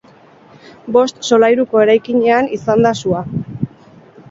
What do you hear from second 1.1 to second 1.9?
solairuko